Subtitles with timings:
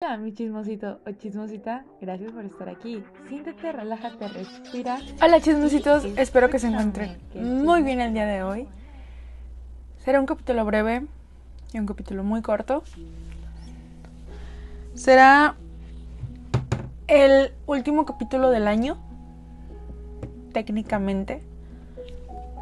[0.00, 3.02] Hola, mi chismosito o chismosita, gracias por estar aquí.
[3.28, 5.00] Siéntete, relájate, respira.
[5.20, 8.68] Hola chismositos, espero que se encuentren muy bien el día de hoy.
[9.96, 11.04] Será un capítulo breve
[11.72, 12.84] y un capítulo muy corto.
[14.94, 15.56] Será
[17.08, 18.98] el último capítulo del año,
[20.52, 21.42] técnicamente.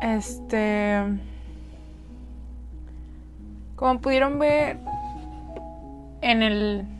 [0.00, 1.02] Este...
[3.74, 4.78] Como pudieron ver
[6.22, 6.95] en el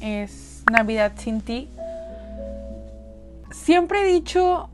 [0.00, 1.68] es Navidad sin ti.
[3.52, 4.68] Siempre he dicho,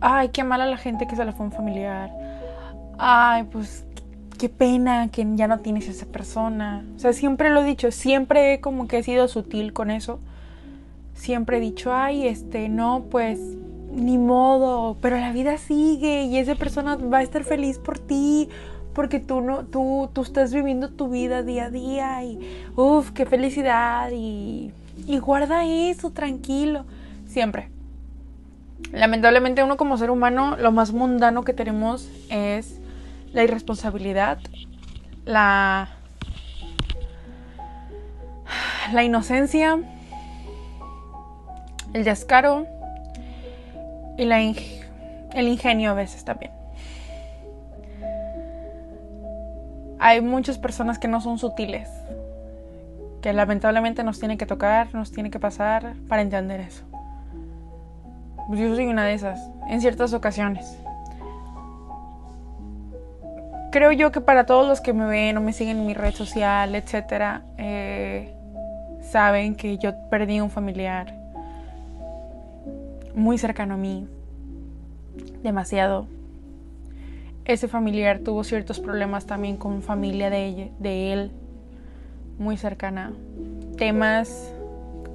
[0.00, 2.10] ay, qué mala la gente que se le fue un familiar.
[2.98, 3.84] Ay, pues
[4.38, 6.84] qué pena que ya no tienes esa persona.
[6.96, 10.20] O sea, siempre lo he dicho, siempre como que he sido sutil con eso.
[11.14, 13.40] Siempre he dicho, ay, este, no, pues
[13.90, 18.48] ni modo, pero la vida sigue y esa persona va a estar feliz por ti
[18.98, 23.26] porque tú no, tú, tú estás viviendo tu vida día a día y uff, qué
[23.26, 24.72] felicidad y,
[25.06, 26.84] y guarda eso tranquilo,
[27.24, 27.68] siempre.
[28.90, 32.80] Lamentablemente uno como ser humano lo más mundano que tenemos es
[33.32, 34.40] la irresponsabilidad,
[35.24, 35.90] la,
[38.92, 39.78] la inocencia,
[41.92, 42.66] el descaro
[44.16, 46.57] y la, el ingenio a veces también.
[49.98, 51.88] Hay muchas personas que no son sutiles,
[53.20, 56.84] que lamentablemente nos tiene que tocar, nos tiene que pasar para entender eso.
[58.50, 60.78] Yo soy una de esas, en ciertas ocasiones.
[63.70, 66.14] Creo yo que para todos los que me ven o me siguen en mi red
[66.14, 68.34] social, etcétera, eh,
[69.02, 71.14] saben que yo perdí un familiar
[73.14, 74.08] muy cercano a mí,
[75.42, 76.06] demasiado
[77.48, 81.30] ese familiar tuvo ciertos problemas también con familia de, ella, de él,
[82.38, 83.12] muy cercana.
[83.76, 84.54] Temas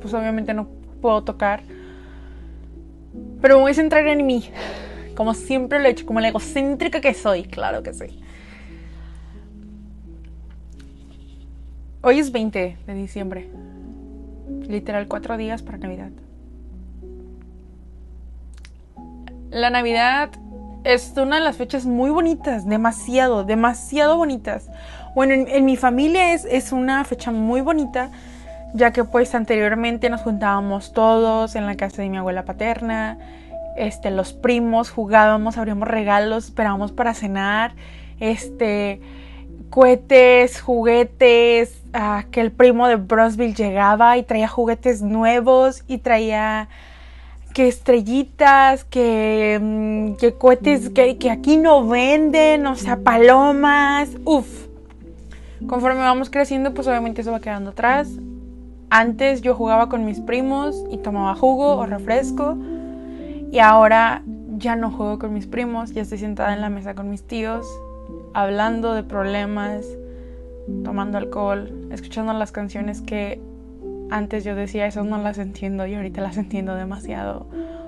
[0.01, 0.67] pues obviamente no
[1.01, 1.63] puedo tocar.
[3.41, 4.49] Pero voy a centrar en mí,
[5.15, 8.19] como siempre lo he hecho, como la egocéntrica que soy, claro que sí.
[12.01, 13.49] Hoy es 20 de diciembre,
[14.67, 16.11] literal cuatro días para Navidad.
[19.51, 20.31] La Navidad
[20.83, 24.69] es una de las fechas muy bonitas, demasiado, demasiado bonitas.
[25.15, 28.09] Bueno, en, mi familia es, es, una fecha muy bonita,
[28.73, 33.17] ya que pues anteriormente nos juntábamos todos en la casa de mi abuela paterna,
[33.77, 37.73] este, los primos, jugábamos, abríamos regalos, esperábamos para cenar,
[38.19, 39.01] este,
[39.69, 46.69] cohetes, juguetes, ah, que el primo de Brosville llegaba y traía juguetes nuevos y traía
[47.53, 54.67] que estrellitas, que, mm, que cohetes que, que, aquí no venden, o sea, palomas, uff.
[55.67, 58.09] Conforme vamos creciendo, pues obviamente eso va quedando atrás.
[58.89, 62.57] Antes yo jugaba con mis primos y tomaba jugo o refresco.
[63.51, 64.23] Y ahora
[64.57, 67.67] ya no juego con mis primos, ya estoy sentada en la mesa con mis tíos,
[68.33, 69.85] hablando de problemas,
[70.83, 73.41] tomando alcohol, escuchando las canciones que
[74.13, 77.47] antes yo decía, eso no las entiendo y ahorita las entiendo demasiado.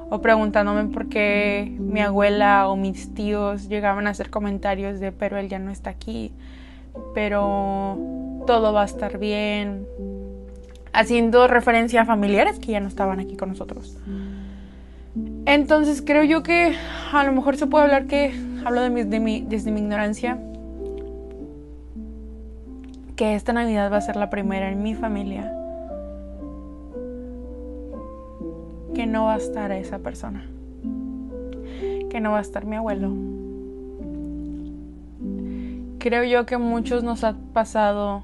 [0.09, 5.38] O preguntándome por qué mi abuela o mis tíos llegaban a hacer comentarios de, pero
[5.38, 6.31] él ya no está aquí,
[7.14, 8.00] pero
[8.47, 9.85] todo va a estar bien.
[10.94, 13.97] Haciendo referencia a familiares que ya no estaban aquí con nosotros.
[15.46, 16.75] Entonces creo yo que
[17.14, 18.34] a lo mejor se puede hablar que
[18.66, 20.40] hablo de mi, desde mi ignorancia,
[23.16, 25.52] que esta Navidad va a ser la primera en mi familia
[29.06, 30.46] no va a estar esa persona,
[32.10, 33.12] que no va a estar mi abuelo.
[36.00, 38.24] Creo yo que muchos nos ha pasado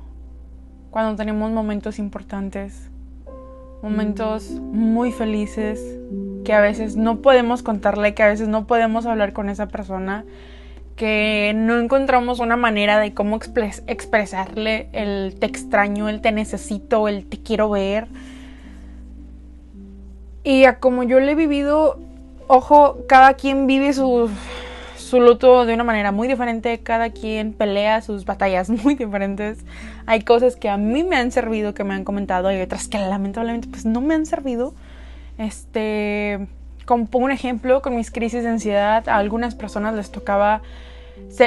[0.91, 2.89] cuando tenemos momentos importantes,
[3.81, 5.83] momentos muy felices,
[6.43, 10.25] que a veces no podemos contarle, que a veces no podemos hablar con esa persona,
[10.95, 17.25] que no encontramos una manera de cómo expresarle el te extraño, el te necesito, el
[17.25, 18.07] te quiero ver
[20.43, 21.99] y a como yo le he vivido,
[22.47, 24.29] ojo, cada quien vive su,
[24.97, 29.59] su luto de una manera muy diferente, cada quien pelea sus batallas muy diferentes.
[30.05, 32.97] Hay cosas que a mí me han servido, que me han comentado, y otras que
[32.97, 34.73] lamentablemente pues no me han servido.
[35.37, 36.47] Este,
[36.85, 40.61] como un ejemplo, con mis crisis de ansiedad, a algunas personas les tocaba,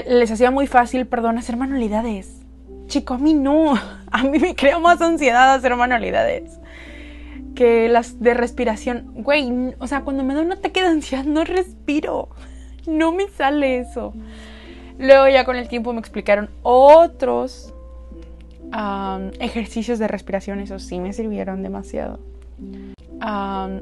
[0.07, 2.41] les hacía muy fácil, perdón, hacer manualidades.
[2.87, 3.75] Chico, a mí no,
[4.13, 6.61] a mí me crea más ansiedad hacer manualidades
[7.55, 11.45] que las de respiración, güey, o sea, cuando me da un ataque de ansiedad no
[11.45, 12.29] respiro,
[12.87, 14.13] no me sale eso.
[14.99, 17.73] Luego ya con el tiempo me explicaron otros
[19.39, 22.19] ejercicios de respiración, eso sí me sirvieron demasiado.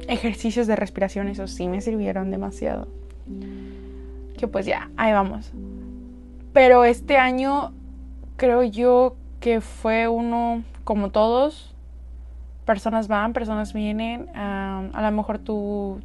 [0.07, 2.87] Ejercicios de respiración, eso sí me sirvieron demasiado.
[4.37, 5.51] Que pues ya, ahí vamos.
[6.53, 7.73] Pero este año
[8.37, 11.72] creo yo que fue uno como todos.
[12.65, 14.27] Personas van, personas vienen.
[14.35, 15.99] a lo mejor tú,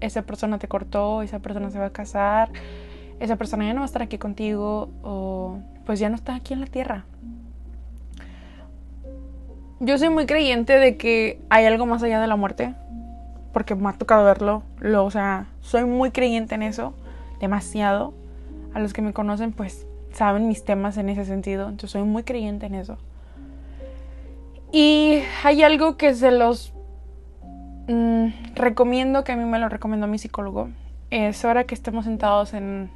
[0.00, 2.50] esa persona te cortó, esa persona se va a casar,
[3.20, 6.52] esa persona ya no va a estar aquí contigo o pues ya no está aquí
[6.52, 7.04] en la tierra.
[9.78, 12.74] Yo soy muy creyente de que hay algo más allá de la muerte,
[13.52, 14.62] porque me ha tocado verlo.
[14.80, 16.94] Lo, o sea, soy muy creyente en eso,
[17.40, 18.14] demasiado.
[18.72, 22.22] A los que me conocen, pues saben mis temas en ese sentido, entonces soy muy
[22.22, 22.96] creyente en eso.
[24.78, 26.74] Y hay algo que se los
[27.88, 30.68] mm, recomiendo, que a mí me lo recomendó mi psicólogo.
[31.08, 32.90] Es ahora que estemos sentados en,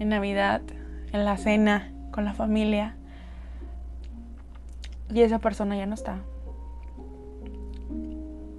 [0.00, 0.62] en Navidad,
[1.12, 2.96] en la cena, con la familia
[5.08, 6.18] y esa persona ya no está.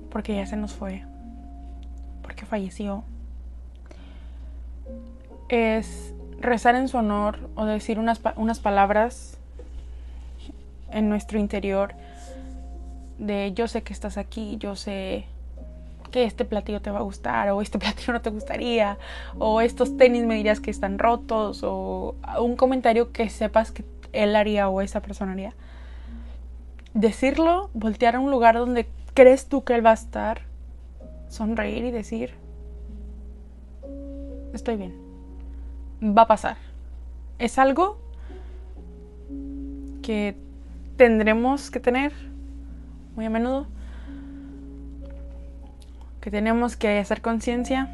[0.09, 1.03] Porque ya se nos fue.
[2.21, 3.03] Porque falleció.
[5.50, 9.38] Es rezar en su honor o decir unas, unas palabras
[10.91, 11.93] en nuestro interior
[13.17, 15.25] de yo sé que estás aquí, yo sé
[16.11, 18.97] que este platillo te va a gustar o este platillo no te gustaría
[19.37, 23.83] o estos tenis me dirías que están rotos o un comentario que sepas que
[24.13, 25.53] él haría o esa persona haría
[26.97, 30.41] decirlo, voltear a un lugar donde crees tú que él va a estar,
[31.29, 32.31] sonreír y decir,
[34.53, 34.93] estoy bien,
[36.01, 36.57] va a pasar.
[37.37, 37.99] Es algo
[40.01, 40.35] que
[40.95, 42.13] tendremos que tener
[43.17, 43.65] muy a menudo,
[46.21, 47.89] que tenemos que hacer conciencia,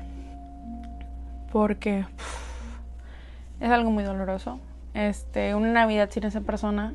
[1.51, 2.05] porque
[3.61, 4.59] es algo muy doloroso.
[4.93, 6.93] Este, una Navidad sin esa persona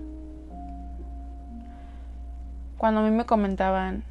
[2.77, 4.05] cuando a mí me comentaban,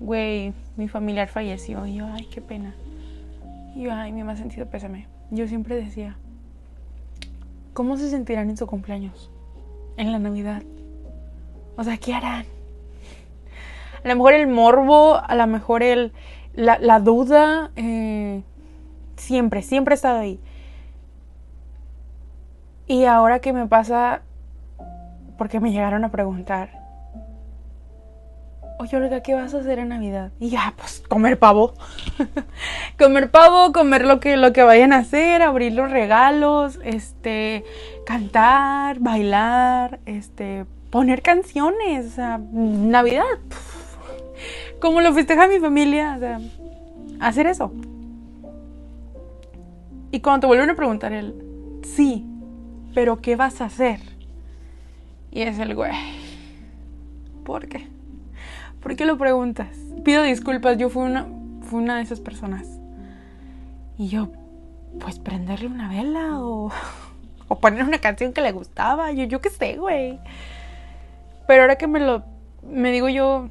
[0.00, 2.74] güey, mi familiar falleció, y yo, ay, qué pena.
[3.76, 5.06] Y yo, ay, me ha sentido pésame.
[5.30, 6.16] Yo siempre decía,
[7.72, 9.30] ¿cómo se sentirán en su cumpleaños?
[9.96, 10.64] En la Navidad.
[11.76, 12.53] O sea, ¿qué harán?
[14.04, 16.12] A lo mejor el morbo, a lo mejor el,
[16.54, 18.42] la, la duda, eh,
[19.16, 20.38] siempre, siempre he estado ahí.
[22.86, 24.20] Y ahora que me pasa,
[25.38, 26.68] porque me llegaron a preguntar,
[28.78, 30.32] oye Olga, ¿qué vas a hacer en Navidad?
[30.38, 31.72] Y ya, pues comer pavo.
[32.98, 37.64] comer pavo, comer lo que, lo que vayan a hacer, abrir los regalos, este,
[38.04, 43.24] cantar, bailar, este, poner canciones, o sea, Navidad.
[44.80, 46.40] Como lo festeja mi familia, o sea,
[47.20, 47.72] hacer eso.
[50.10, 51.34] Y cuando te vuelven a preguntar él,
[51.82, 52.24] sí,
[52.94, 54.00] pero ¿qué vas a hacer?
[55.30, 55.92] Y es el güey.
[57.44, 57.88] ¿Por qué?
[58.80, 59.76] ¿Por qué lo preguntas?
[60.04, 61.26] Pido disculpas, yo fui una,
[61.62, 62.68] fui una de esas personas.
[63.98, 64.28] Y yo,
[65.00, 66.70] pues prenderle una vela o,
[67.48, 69.10] o poner una canción que le gustaba.
[69.12, 70.20] Yo, yo qué sé, güey.
[71.46, 72.22] Pero ahora que me lo,
[72.62, 73.48] me digo yo,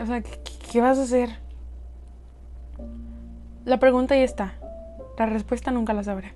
[0.00, 1.30] o sea, ¿qué, vas a hacer?
[3.64, 4.54] La pregunta ya está.
[5.18, 6.34] La respuesta nunca la sabré.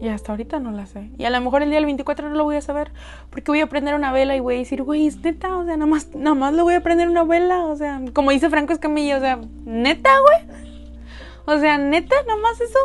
[0.00, 1.10] Y hasta ahorita no la sé.
[1.18, 2.92] Y a lo mejor el día del 24 no lo voy a saber.
[3.30, 5.56] Porque voy a prender una vela y voy a decir, güey, es neta.
[5.56, 7.64] O sea, nada más, nada más le voy a prender una vela.
[7.64, 10.58] O sea, como dice Franco Escamilla, o sea, neta, güey.
[11.46, 12.78] O sea, neta, nada más eso.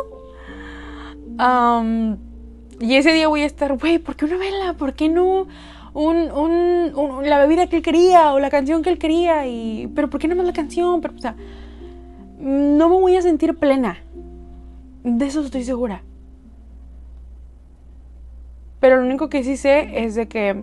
[2.80, 4.72] Y ese día voy a estar, güey, ¿por qué una vela?
[4.74, 5.46] ¿Por qué no
[5.94, 9.46] un, un- la bebida que él quería o la canción que él quería?
[9.46, 11.00] Y, pero ¿por qué no más la canción?
[11.00, 11.34] Pero, o sea,
[12.38, 13.98] no me voy a sentir plena.
[15.04, 16.02] De eso estoy segura.
[18.80, 20.62] Pero lo único que sí sé es de que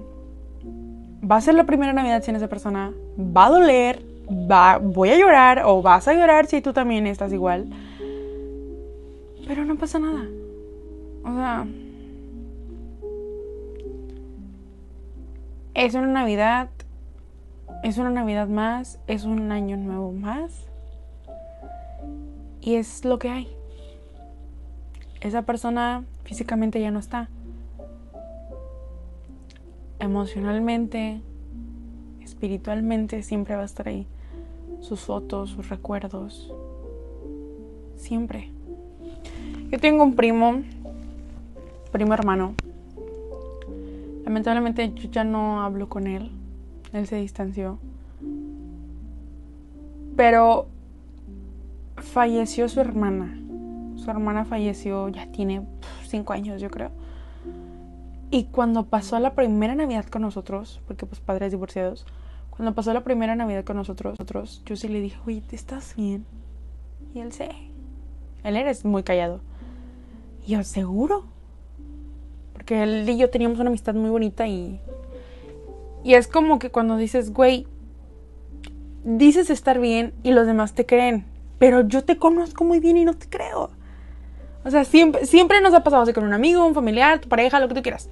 [1.29, 2.91] va a ser la primera Navidad sin esa persona.
[3.17, 4.03] Va a doler.
[4.29, 7.67] Va, voy a llorar o vas a llorar si tú también estás igual.
[9.47, 10.25] Pero no pasa nada.
[11.23, 11.65] O sea...
[15.73, 16.69] Es una Navidad.
[17.83, 18.99] Es una Navidad más.
[19.07, 20.67] Es un año nuevo más.
[22.61, 23.47] Y es lo que hay.
[25.21, 27.29] Esa persona físicamente ya no está
[30.01, 31.21] emocionalmente,
[32.21, 34.07] espiritualmente, siempre va a estar ahí.
[34.81, 36.51] Sus fotos, sus recuerdos.
[37.95, 38.49] Siempre.
[39.69, 40.63] Yo tengo un primo,
[41.91, 42.55] primo hermano.
[44.31, 46.31] Lamentablemente yo ya no hablo con él.
[46.93, 47.79] Él se distanció.
[50.15, 50.67] Pero
[51.97, 53.37] falleció su hermana.
[53.97, 55.67] Su hermana falleció, ya tiene
[56.07, 56.91] cinco años, yo creo.
[58.29, 62.05] Y cuando pasó la primera Navidad con nosotros, porque pues padres divorciados,
[62.51, 66.25] cuando pasó la primera Navidad con nosotros, nosotros yo sí le dije, oye, ¿estás bien?
[67.13, 67.49] Y él sí.
[68.45, 69.41] Él era muy callado.
[70.47, 71.25] Y yo, ¿seguro?
[72.61, 74.79] Porque él y yo teníamos una amistad muy bonita y...
[76.03, 77.65] Y es como que cuando dices, güey,
[79.03, 81.25] dices estar bien y los demás te creen,
[81.57, 83.71] pero yo te conozco muy bien y no te creo.
[84.63, 87.59] O sea, siempre, siempre nos ha pasado así con un amigo, un familiar, tu pareja,
[87.59, 88.11] lo que tú quieras.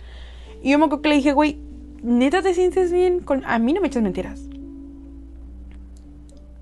[0.63, 1.60] Y yo me acuerdo que le dije, güey,
[2.01, 3.20] ¿neta te sientes bien?
[3.20, 3.46] Con...
[3.46, 4.50] A mí no me echas mentiras.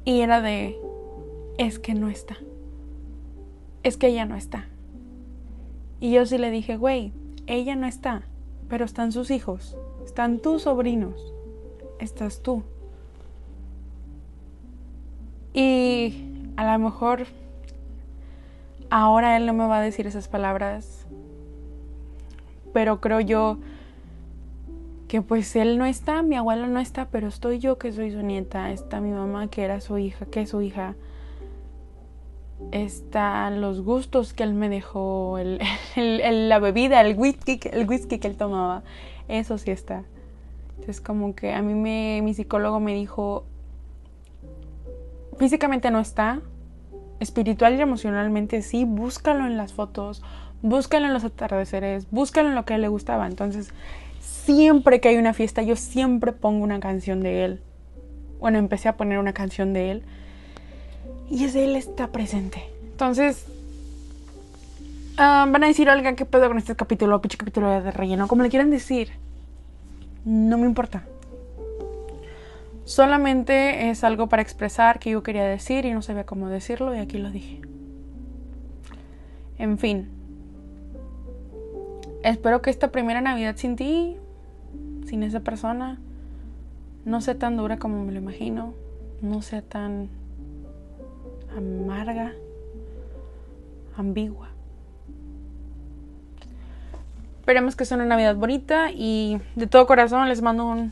[0.04, 0.78] Y era de,
[1.58, 2.36] es que no está.
[3.84, 4.68] Es que ella no está.
[6.02, 7.14] Y yo sí le dije, güey,
[7.48, 8.24] ella no está,
[8.70, 11.34] pero están sus hijos, están tus sobrinos,
[12.00, 12.64] estás tú.
[15.54, 17.26] Y a lo mejor
[18.90, 21.08] ahora él no me va a decir esas palabras,
[22.74, 23.58] pero creo yo
[25.08, 28.22] que pues él no está, mi abuela no está, pero estoy yo que soy su
[28.22, 30.96] nieta, está mi mamá que era su hija, que es su hija,
[32.72, 35.60] están los gustos que él me dejó, el,
[36.50, 38.84] la bebida, el whisky, el whisky que él tomaba,
[39.28, 40.04] eso sí está.
[40.72, 43.46] Entonces como que a mí me, mi psicólogo me dijo,
[45.38, 46.42] físicamente no está,
[47.20, 50.24] espiritual y emocionalmente sí, búscalo en las fotos,
[50.62, 53.28] búscalo en los atardeceres, búscalo en lo que a él le gustaba.
[53.28, 53.72] Entonces,
[54.20, 57.62] siempre que hay una fiesta, yo siempre pongo una canción de él.
[58.40, 60.04] Bueno, empecé a poner una canción de él.
[61.30, 62.64] Y es él está presente.
[62.84, 63.46] Entonces,
[65.18, 67.22] ah, van a decir, Olga, ¿qué pedo con este capítulo?
[67.22, 68.28] Pinche capítulo de relleno.
[68.28, 69.12] Como le quieran decir.
[70.26, 71.04] No me importa.
[72.86, 77.00] Solamente es algo para expresar que yo quería decir y no sabía cómo decirlo y
[77.00, 77.60] aquí lo dije.
[79.58, 80.10] En fin.
[82.24, 84.16] Espero que esta primera Navidad sin ti,
[85.06, 86.00] sin esa persona,
[87.06, 88.74] no sea tan dura como me lo imagino,
[89.22, 90.10] no sea tan
[91.58, 92.34] amarga,
[93.96, 94.50] ambigua.
[97.40, 100.92] Esperemos que sea una Navidad bonita y de todo corazón les mando un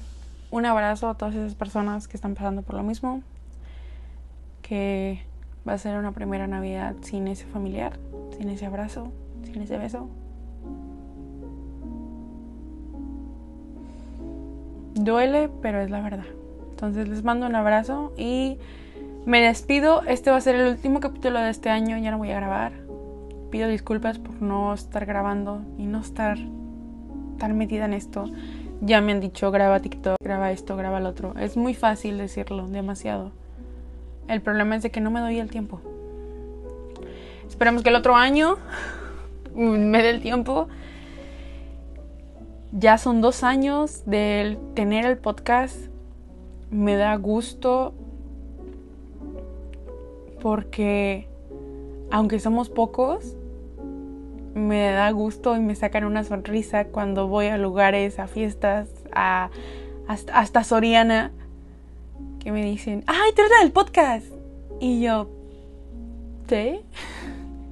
[0.55, 3.21] un abrazo a todas esas personas que están pasando por lo mismo.
[4.61, 5.21] Que
[5.67, 7.99] va a ser una primera Navidad sin ese familiar,
[8.37, 9.11] sin ese abrazo,
[9.43, 10.07] sin ese beso.
[14.93, 16.25] Duele, pero es la verdad.
[16.69, 18.57] Entonces les mando un abrazo y
[19.25, 20.03] me despido.
[20.03, 22.73] Este va a ser el último capítulo de este año, ya no voy a grabar.
[23.49, 26.37] Pido disculpas por no estar grabando y no estar
[27.37, 28.25] tan metida en esto.
[28.81, 31.33] Ya me han dicho, graba TikTok, graba esto, graba lo otro.
[31.39, 33.31] Es muy fácil decirlo, demasiado.
[34.27, 35.81] El problema es de que no me doy el tiempo.
[37.47, 38.57] Esperemos que el otro año
[39.55, 40.67] me dé el tiempo.
[42.71, 45.77] Ya son dos años de tener el podcast.
[46.69, 47.93] Me da gusto
[50.45, 51.27] porque
[52.11, 53.35] aunque somos pocos,
[54.53, 59.49] me da gusto y me sacan una sonrisa cuando voy a lugares, a fiestas, a,
[60.07, 61.31] hasta, Soriana,
[62.43, 64.27] que me dicen, ¡ay, trata del podcast!
[64.79, 65.31] Y yo,
[66.47, 66.81] ¿sí?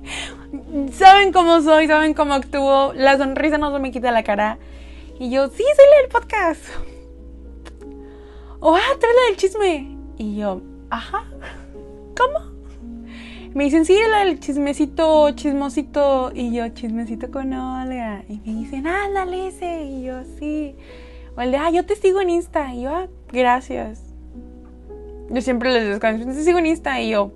[0.94, 4.58] saben cómo soy, saben cómo actúo, la sonrisa no se me quita la cara.
[5.20, 6.64] Y yo, sí, soy la del podcast.
[8.66, 9.96] O, ah, trata del chisme.
[10.18, 11.26] Y yo, ajá,
[12.18, 12.53] ¿cómo?
[13.54, 16.32] Me dicen, sí, el chismecito, chismosito.
[16.34, 18.24] Y yo, chismecito con Olga.
[18.28, 19.84] Y me dicen, ándale ese.
[19.84, 20.76] Y yo, sí.
[21.38, 22.74] O el de, ah, yo te sigo en Insta.
[22.74, 24.02] Y yo, ah, gracias.
[25.30, 27.00] Yo siempre les descanso, te sigo en Insta.
[27.00, 27.32] Y yo,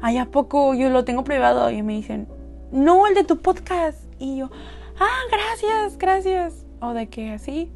[0.00, 0.72] ay, ¿a poco?
[0.72, 1.70] Yo lo tengo privado.
[1.70, 2.26] Y me dicen,
[2.72, 3.98] no, el de tu podcast.
[4.18, 4.50] Y yo,
[4.98, 6.64] ah, gracias, gracias.
[6.80, 7.70] O de que así.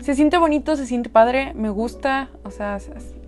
[0.00, 2.30] Se siente bonito, se siente padre, me gusta.
[2.42, 2.78] O sea,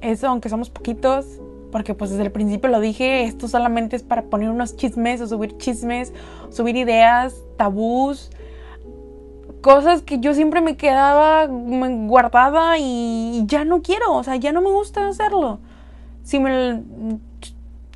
[0.01, 1.27] eso, aunque somos poquitos,
[1.71, 5.27] porque pues desde el principio lo dije, esto solamente es para poner unos chismes o
[5.27, 6.13] subir chismes,
[6.51, 8.31] subir ideas, tabús,
[9.61, 14.63] cosas que yo siempre me quedaba guardada y ya no quiero, o sea, ya no
[14.63, 15.59] me gusta hacerlo.
[16.23, 16.83] Si me,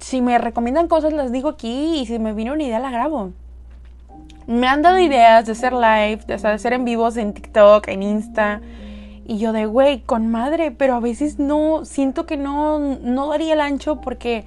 [0.01, 3.31] si me recomiendan cosas las digo aquí y si me viene una idea la grabo.
[4.47, 8.61] Me han dado ideas de hacer live, de hacer en vivos en TikTok, en Insta.
[9.25, 13.55] Y yo de, güey, con madre, pero a veces no, siento que no, no daría
[13.55, 14.45] el ancho porque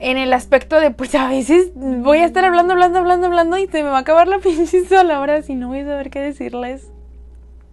[0.00, 3.66] en el aspecto de, pues a veces voy a estar hablando, hablando, hablando, hablando y
[3.66, 6.90] se me va a acabar la pinche ahora si no voy a saber qué decirles.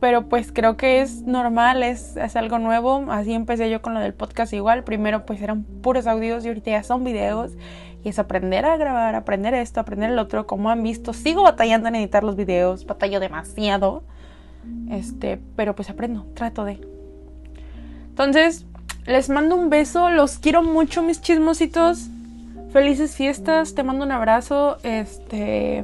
[0.01, 3.05] pero pues creo que es normal, es, es, algo nuevo.
[3.09, 4.83] Así empecé yo con lo del podcast igual.
[4.83, 7.53] Primero pues eran puros audios y ahorita ya son videos.
[8.03, 10.45] Y es aprender a grabar, aprender esto, aprender el otro.
[10.45, 14.03] Como han visto, sigo batallando en editar los videos, batallo demasiado.
[14.89, 16.79] Este, pero pues aprendo, trato de.
[18.09, 18.65] Entonces,
[19.05, 22.07] les mando un beso, los quiero mucho mis chismositos.
[22.71, 24.77] Felices fiestas, te mando un abrazo.
[24.83, 25.83] Este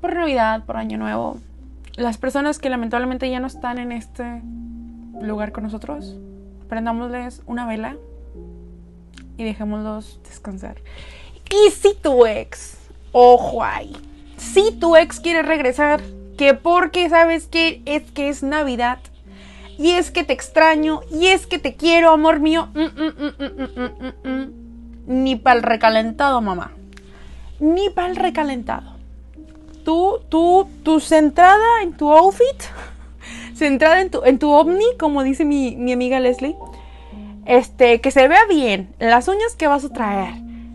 [0.00, 1.38] por Navidad, por Año Nuevo
[1.96, 4.42] las personas que lamentablemente ya no están en este
[5.20, 6.16] lugar con nosotros,
[6.68, 7.96] prendámosles una vela
[9.36, 10.76] y dejémoslos descansar.
[11.50, 12.78] Y si tu ex,
[13.12, 13.92] ojo ahí,
[14.36, 16.00] si tu ex quiere regresar,
[16.36, 18.98] que porque sabes que es que es Navidad,
[19.78, 24.52] y es que te extraño, y es que te quiero, amor mío, mm, mm, mm,
[25.06, 26.72] ni para el recalentado, mamá,
[27.60, 28.94] ni para el recalentado.
[29.84, 32.62] Tú, tú, tu centrada en tu outfit,
[33.54, 36.56] centrada en tu, en tu ovni, como dice mi, amiga Leslie,
[37.46, 40.34] este, que se vea bien, las uñas que vas a traer,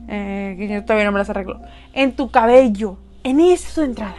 [0.09, 1.61] eh, que yo todavía no me las arreglo,
[1.93, 4.17] en tu cabello, en esa es tu entrada.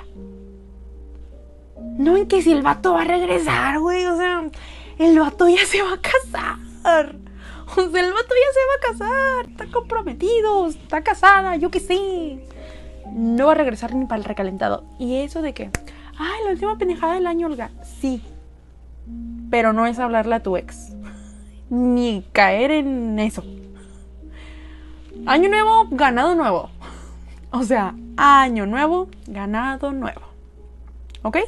[2.01, 4.43] No en que si el vato va a regresar, güey, o sea,
[4.99, 7.15] el vato ya se va a casar.
[7.73, 11.79] O sea, el vato ya se va a casar, está comprometido, está casada, yo que
[11.79, 12.41] sé
[13.13, 14.85] no va a regresar ni para el recalentado.
[14.99, 15.71] Y eso de que,
[16.17, 17.71] ay, la última pendejada del año, Olga.
[18.01, 18.23] Sí.
[19.51, 20.93] Pero no es hablarle a tu ex.
[21.71, 23.45] Ni caer en eso.
[25.27, 26.71] Año nuevo, ganado nuevo.
[27.51, 30.23] O sea, año nuevo, ganado nuevo.
[31.23, 31.39] ¿Ok?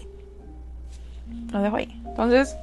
[1.52, 2.00] Lo dejo ahí.
[2.06, 2.56] Entonces,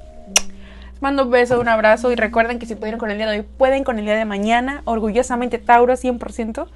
[0.93, 3.39] les mando un beso, un abrazo y recuerden que si pudieron con el día de
[3.39, 4.81] hoy, pueden con el día de mañana.
[4.85, 6.67] Orgullosamente Tauro, 100%.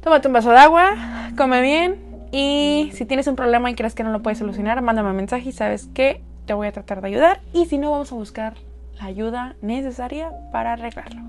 [0.00, 0.90] Tómate un vaso de agua,
[1.36, 1.98] come bien
[2.30, 5.48] y si tienes un problema y crees que no lo puedes solucionar, mándame un mensaje
[5.48, 8.54] y sabes que te voy a tratar de ayudar y si no, vamos a buscar
[8.98, 11.22] la ayuda necesaria para arreglarlo.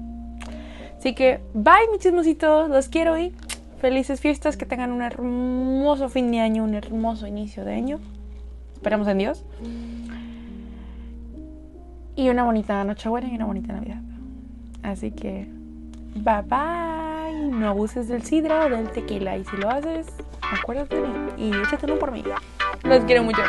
[0.97, 3.33] Así que, bye mis chismositos, los quiero y
[3.79, 7.99] felices fiestas, que tengan un hermoso fin de año, un hermoso inicio de año.
[8.85, 9.43] Esperamos en Dios.
[12.15, 13.99] Y una bonita Nochebuena y una bonita Navidad.
[14.83, 15.47] Así que,
[16.13, 19.37] bye bye no abuses del sidra o del tequila.
[19.37, 20.05] Y si lo haces,
[20.39, 22.23] acuérdate de mí y échatelo por mí.
[22.83, 23.41] Los quiero mucho.